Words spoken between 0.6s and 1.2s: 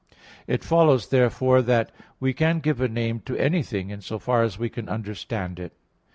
follows